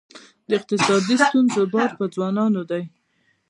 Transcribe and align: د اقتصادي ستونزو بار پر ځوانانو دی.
د 0.47 0.49
اقتصادي 0.59 1.15
ستونزو 1.25 1.61
بار 1.73 1.89
پر 1.97 2.05
ځوانانو 2.15 2.61
دی. 2.71 2.83